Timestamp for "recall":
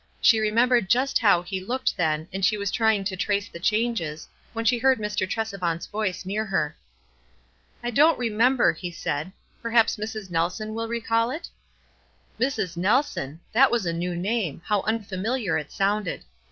10.87-11.29